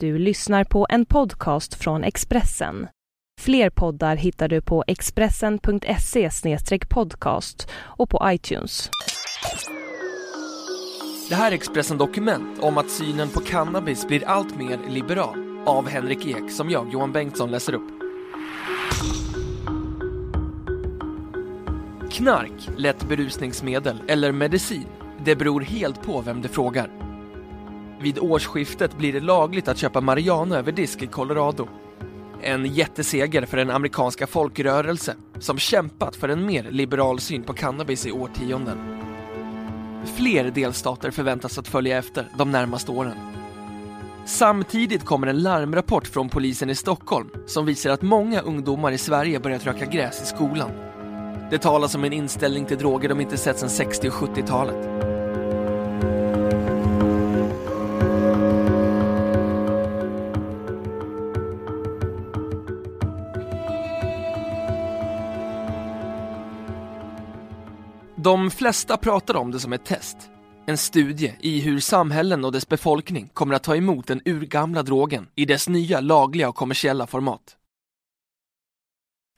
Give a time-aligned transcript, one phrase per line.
[0.00, 2.88] Du lyssnar på en podcast från Expressen.
[3.40, 6.30] Fler poddar hittar du på expressen.se
[6.88, 8.90] podcast och på iTunes.
[11.28, 15.88] Det här är Expressen Dokument om att synen på cannabis blir allt mer liberal av
[15.88, 17.90] Henrik Ek som jag, Johan Bengtsson, läser upp.
[22.10, 24.86] Knark, lätt berusningsmedel eller medicin,
[25.24, 27.05] det beror helt på vem du frågar.
[28.00, 31.68] Vid årsskiftet blir det lagligt att köpa marijuana över disk i Colorado.
[32.42, 38.06] En jätteseger för den amerikanska folkrörelse som kämpat för en mer liberal syn på cannabis
[38.06, 38.78] i årtionden.
[40.16, 43.16] Fler delstater förväntas att följa efter de närmaste åren.
[44.24, 49.40] Samtidigt kommer en larmrapport från polisen i Stockholm som visar att många ungdomar i Sverige
[49.40, 50.70] börjat röka gräs i skolan.
[51.50, 55.15] Det talas om en inställning till droger de inte sett sedan 60 och 70-talet.
[68.26, 70.16] De flesta pratar om det som ett test.
[70.66, 75.28] En studie i hur samhällen och dess befolkning kommer att ta emot den urgamla drogen
[75.34, 77.56] i dess nya lagliga och kommersiella format.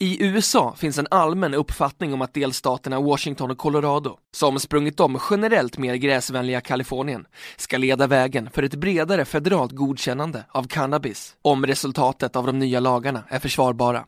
[0.01, 5.21] I USA finns en allmän uppfattning om att delstaterna Washington och Colorado, som sprungit om
[5.31, 11.67] generellt mer gräsvänliga Kalifornien, ska leda vägen för ett bredare federalt godkännande av cannabis om
[11.67, 14.05] resultatet av de nya lagarna är försvarbara.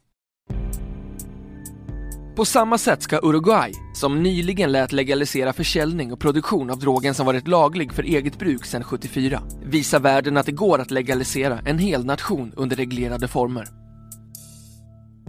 [2.36, 7.26] På samma sätt ska Uruguay, som nyligen lät legalisera försäljning och produktion av drogen som
[7.26, 11.78] varit laglig för eget bruk sedan 74, visa världen att det går att legalisera en
[11.78, 13.68] hel nation under reglerade former.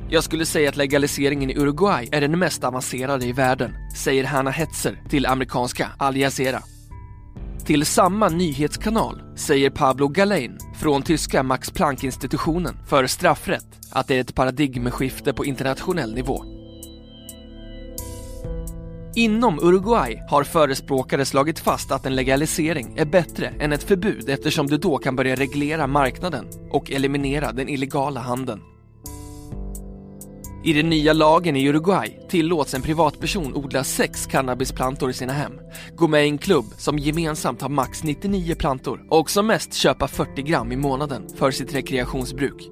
[0.09, 4.51] Jag skulle säga att legaliseringen i Uruguay är den mest avancerade i världen, säger Hanna
[4.51, 6.63] Hetzer till amerikanska Al Jazeera.
[7.65, 14.21] Till samma nyhetskanal säger Pablo Galein från tyska Max Planck-institutionen för straffrätt att det är
[14.21, 16.50] ett paradigmskifte på internationell nivå.
[19.15, 24.67] Inom Uruguay har förespråkare slagit fast att en legalisering är bättre än ett förbud eftersom
[24.67, 28.61] du då kan börja reglera marknaden och eliminera den illegala handeln.
[30.63, 35.53] I den nya lagen i Uruguay tillåts en privatperson odla sex cannabisplantor i sina hem,
[35.95, 40.07] gå med i en klubb som gemensamt har max 99 plantor och som mest köpa
[40.07, 42.69] 40 gram i månaden för sitt rekreationsbruk.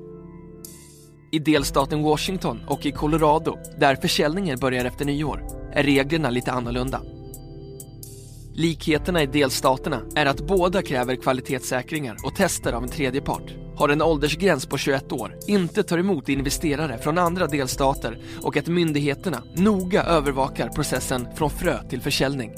[1.32, 7.02] I delstaten Washington och i Colorado, där försäljningen börjar efter nyår, är reglerna lite annorlunda.
[8.54, 13.90] Likheterna i delstaterna är att båda kräver kvalitetssäkringar och tester av en tredje part, har
[13.90, 19.44] en åldersgräns på 21 år, inte tar emot investerare från andra delstater och att myndigheterna
[19.56, 22.52] noga övervakar processen från frö till försäljning.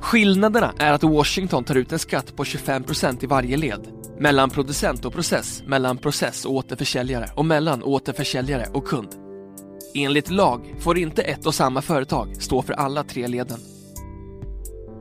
[0.00, 5.04] Skillnaderna är att Washington tar ut en skatt på 25% i varje led, mellan producent
[5.04, 9.21] och process, mellan process och återförsäljare och mellan återförsäljare och kund.
[9.94, 13.58] Enligt lag får inte ett och samma företag stå för alla tre leden.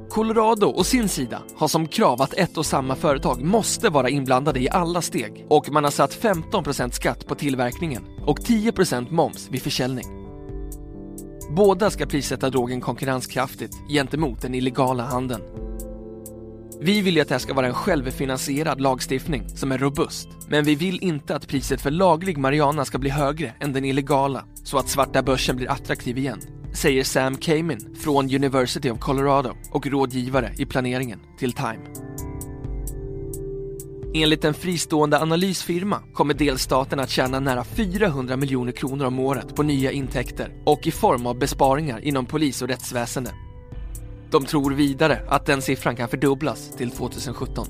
[0.10, 4.60] Colorado å sin sida har som krav att ett och samma företag måste vara inblandade
[4.60, 9.62] i alla steg och man har satt 15% skatt på tillverkningen och 10% moms vid
[9.62, 10.06] försäljning.
[11.50, 15.42] Båda ska prissätta drogen konkurrenskraftigt gentemot den illegala handeln.
[16.84, 20.28] Vi vill ju att det här ska vara en självfinansierad lagstiftning som är robust.
[20.48, 24.46] Men vi vill inte att priset för laglig marijuana ska bli högre än den illegala
[24.64, 26.40] så att svarta börsen blir attraktiv igen.
[26.74, 31.80] Säger Sam Kamin från University of Colorado och rådgivare i planeringen till Time.
[34.14, 39.64] Enligt en fristående analysfirma kommer delstaten att tjäna nära 400 miljoner kronor om året på
[39.64, 43.32] nya intäkter och i form av besparingar inom polis och rättsväsende.
[44.32, 47.68] De tror vidare att den siffran kan fördubblas till 2017.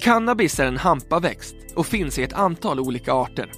[0.00, 3.52] Cannabis är en hampaväxt och finns i ett antal olika arter.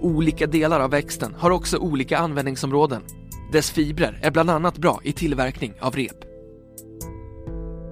[0.00, 3.02] Olika delar av växten har också olika användningsområden.
[3.52, 6.24] Dess fibrer är bland annat bra i tillverkning av rep.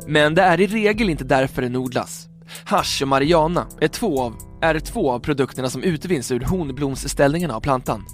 [0.07, 2.28] Men det är i regel inte därför den odlas.
[2.65, 7.60] Hasch och marijuana är två av, är två av produkterna som utvinns ur honblomsställningarna av
[7.60, 8.04] plantan.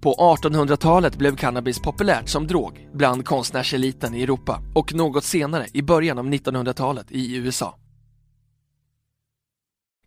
[0.00, 5.82] På 1800-talet blev cannabis populärt som drog bland konstnärseliten i Europa och något senare i
[5.82, 7.78] början av 1900-talet i USA.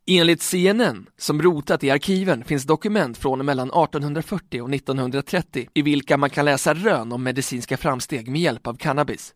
[0.08, 6.18] Enligt CNN, som rotat i arkiven, finns dokument från mellan 1840 och 1930 i vilka
[6.18, 9.34] man kan läsa rön om medicinska framsteg med hjälp av cannabis.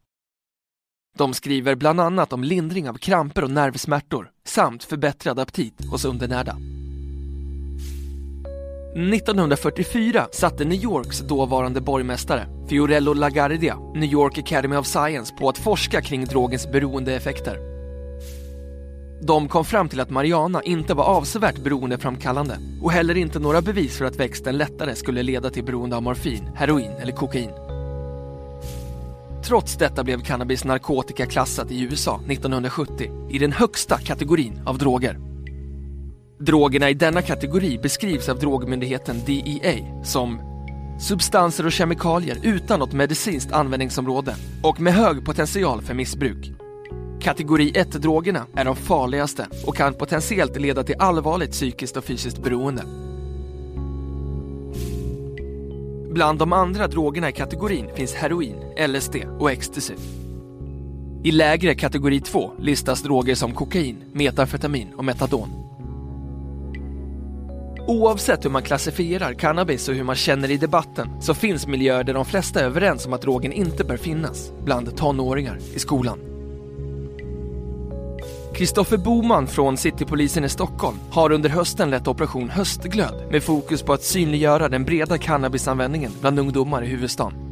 [1.18, 6.58] De skriver bland annat om lindring av kramper och nervsmärtor samt förbättrad aptit hos undernärda.
[8.96, 15.58] 1944 satte New Yorks dåvarande borgmästare Fiorello LaGuardia New York Academy of Science på att
[15.58, 17.60] forska kring drogens beroendeeffekter.
[19.22, 23.98] De kom fram till att marijuana inte var avsevärt beroendeframkallande och heller inte några bevis
[23.98, 27.52] för att växten lättare skulle leda till beroende av morfin, heroin eller kokain.
[29.44, 35.35] Trots detta blev cannabis narkotikaklassat i USA 1970 i den högsta kategorin av droger.
[36.46, 40.40] Drogerna i denna kategori beskrivs av drogmyndigheten DEA som
[41.00, 46.52] substanser och kemikalier utan något medicinskt användningsområde och med hög potential för missbruk.
[47.22, 52.84] Kategori 1-drogerna är de farligaste och kan potentiellt leda till allvarligt psykiskt och fysiskt beroende.
[56.14, 58.56] Bland de andra drogerna i kategorin finns heroin,
[58.88, 59.94] LSD och ecstasy.
[61.24, 65.50] I lägre kategori 2 listas droger som kokain, metamfetamin och metadon.
[67.88, 72.14] Oavsett hur man klassifierar cannabis och hur man känner i debatten så finns miljöer där
[72.14, 76.20] de flesta är överens om att drogen inte bör finnas bland tonåringar i skolan.
[78.54, 83.94] Kristoffer Boman från Citypolisen i Stockholm har under hösten lett operation Höstglöd med fokus på
[83.94, 87.45] att synliggöra den breda cannabisanvändningen bland ungdomar i huvudstaden.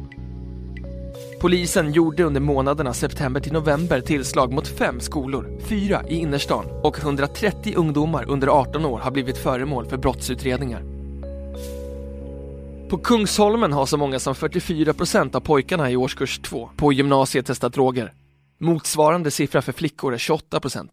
[1.44, 6.98] Polisen gjorde under månaderna september till november tillslag mot fem skolor, fyra i innerstan och
[6.98, 10.82] 130 ungdomar under 18 år har blivit föremål för brottsutredningar.
[12.88, 17.46] På Kungsholmen har så många som 44 procent av pojkarna i årskurs 2 på gymnasiet
[17.46, 18.12] testat droger.
[18.58, 20.92] Motsvarande siffra för flickor är 28 procent.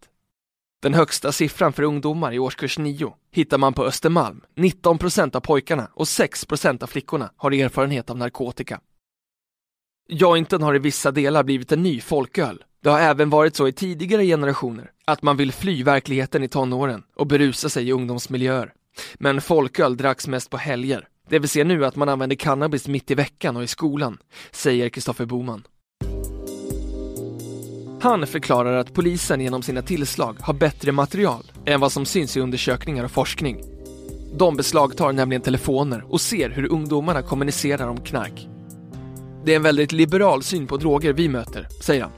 [0.82, 4.40] Den högsta siffran för ungdomar i årskurs 9 hittar man på Östermalm.
[4.56, 8.80] 19 procent av pojkarna och 6 procent av flickorna har erfarenhet av narkotika.
[10.08, 12.64] Jointen har i vissa delar blivit en ny folköl.
[12.82, 17.02] Det har även varit så i tidigare generationer att man vill fly verkligheten i tonåren
[17.16, 18.72] och berusa sig i ungdomsmiljöer.
[19.14, 21.08] Men folköl dracks mest på helger.
[21.28, 24.18] Det vill säga nu att man använder cannabis mitt i veckan och i skolan,
[24.50, 25.66] säger Kristoffer Boman.
[28.02, 32.40] Han förklarar att polisen genom sina tillslag har bättre material än vad som syns i
[32.40, 33.62] undersökningar och forskning.
[34.38, 38.48] De beslagtar nämligen telefoner och ser hur ungdomarna kommunicerar om knark.
[39.44, 42.12] Det är en väldigt liberal syn på droger vi möter, säger han.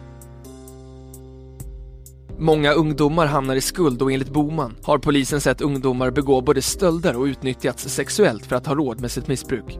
[2.38, 7.16] Många ungdomar hamnar i skuld och enligt Boman har polisen sett ungdomar begå både stölder
[7.16, 9.78] och utnyttjats sexuellt för att ha råd med sitt missbruk.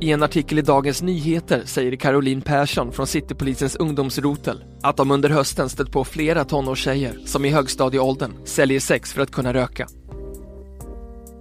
[0.00, 5.28] I en artikel i Dagens Nyheter säger Caroline Persson från Citypolisens ungdomsrotel att de under
[5.28, 9.88] hösten stött på flera tonårstjejer som i högstadieåldern säljer sex för att kunna röka.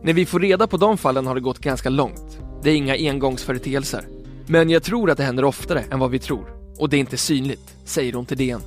[0.03, 2.39] När vi får reda på de fallen har det gått ganska långt.
[2.63, 4.18] Det är inga engångsföreteelser.
[4.51, 6.45] Men jag tror att det händer oftare än vad vi tror.
[6.77, 8.61] Och det är inte synligt, säger hon till DN.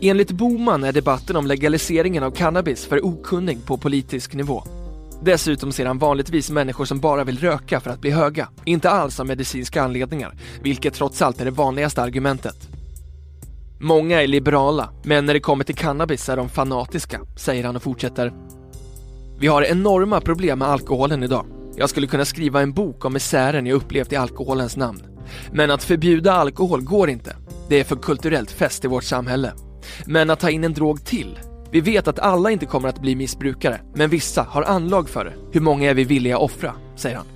[0.00, 4.62] Enligt Boman är debatten om legaliseringen av cannabis för okunnig på politisk nivå.
[5.22, 9.20] Dessutom ser han vanligtvis människor som bara vill röka för att bli höga, inte alls
[9.20, 12.68] av medicinska anledningar, vilket trots allt är det vanligaste argumentet.
[13.80, 17.82] Många är liberala, men när det kommer till cannabis är de fanatiska, säger han och
[17.82, 18.32] fortsätter.
[19.38, 21.55] Vi har enorma problem med alkoholen idag.
[21.76, 25.02] Jag skulle kunna skriva en bok om misären jag upplevt i alkoholens namn.
[25.52, 27.36] Men att förbjuda alkohol går inte.
[27.68, 29.52] Det är för kulturellt fäst i vårt samhälle.
[30.04, 31.38] Men att ta in en drog till,
[31.70, 35.32] vi vet att alla inte kommer att bli missbrukare, men vissa har anlag för det.
[35.52, 36.72] Hur många är vi villiga att offra?
[36.96, 37.26] säger han.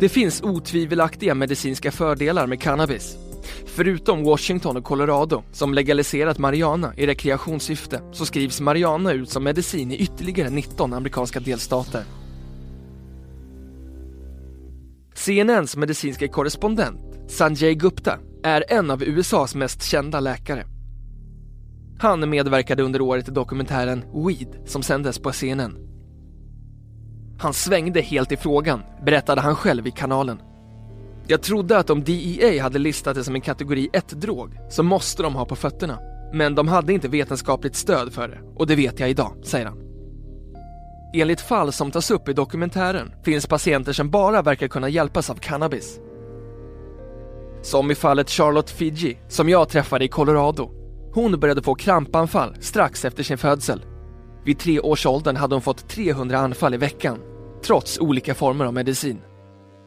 [0.00, 3.16] Det finns otvivelaktiga medicinska fördelar med cannabis.
[3.74, 9.92] Förutom Washington och Colorado, som legaliserat marijuana i rekreationssyfte, så skrivs marijuana ut som medicin
[9.92, 12.04] i ytterligare 19 amerikanska delstater.
[15.14, 20.64] CNNs medicinska korrespondent, Sanjay Gupta, är en av USAs mest kända läkare.
[21.98, 25.78] Han medverkade under året i dokumentären Weed som sändes på CNN.
[27.38, 30.38] Han svängde helt i frågan, berättade han själv i kanalen.
[31.26, 35.34] Jag trodde att om DEA hade listat det som en kategori 1-drog så måste de
[35.34, 35.98] ha på fötterna.
[36.32, 39.78] Men de hade inte vetenskapligt stöd för det och det vet jag idag, säger han.
[41.14, 45.34] Enligt fall som tas upp i dokumentären finns patienter som bara verkar kunna hjälpas av
[45.34, 46.00] cannabis.
[47.62, 50.82] Som i fallet Charlotte Fiji, som jag träffade i Colorado
[51.14, 53.84] hon började få krampanfall strax efter sin födsel.
[54.44, 57.18] Vid tre års åldern hade hon fått 300 anfall i veckan,
[57.64, 59.20] trots olika former av medicin.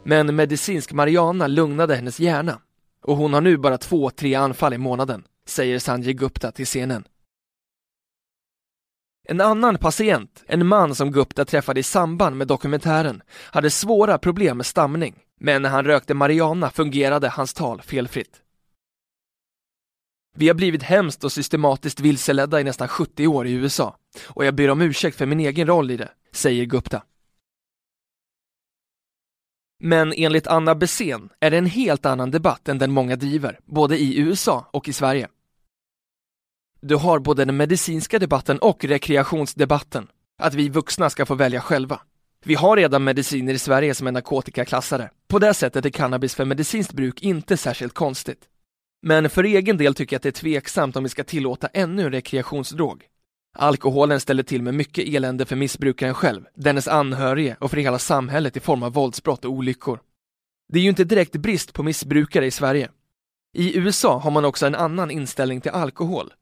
[0.08, 2.60] Men medicinsk marijuana lugnade hennes hjärna
[3.02, 7.04] och hon har nu bara två, tre anfall i månaden, säger Sanjay Gupta till scenen.
[9.28, 14.56] En annan patient, en man som Gupta träffade i samband med dokumentären, hade svåra problem
[14.56, 18.42] med stamning, men när han rökte marijuana fungerade hans tal felfritt.
[20.36, 24.54] Vi har blivit hemskt och systematiskt vilseledda i nästan 70 år i USA och jag
[24.54, 27.02] ber om ursäkt för min egen roll i det, säger Gupta.
[29.78, 33.98] Men enligt Anna Bessén är det en helt annan debatt än den många driver, både
[33.98, 35.28] i USA och i Sverige.
[36.80, 42.00] Du har både den medicinska debatten och rekreationsdebatten, att vi vuxna ska få välja själva.
[42.44, 45.10] Vi har redan mediciner i Sverige som är narkotikaklassade.
[45.28, 48.40] På det sättet är cannabis för medicinskt bruk inte särskilt konstigt.
[49.02, 52.02] Men för egen del tycker jag att det är tveksamt om vi ska tillåta ännu
[52.02, 53.04] en rekreationsdrog.
[53.58, 58.56] Alkoholen ställer till med mycket elände för missbrukaren själv, dennes anhörige och för hela samhället
[58.56, 60.00] i form av våldsbrott och olyckor.
[60.72, 62.88] Det är ju inte direkt brist på missbrukare i Sverige.
[63.56, 66.32] I USA har man också en annan inställning till alkohol.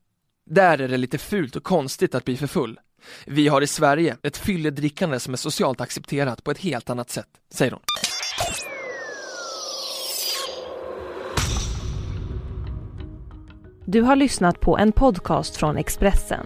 [0.49, 2.79] Där är det lite fult och konstigt att bli för full.
[3.25, 7.29] Vi har i Sverige ett fylledrickande som är socialt accepterat på ett helt annat sätt,
[7.53, 7.81] säger hon.
[13.85, 16.45] Du har lyssnat på en podcast från Expressen.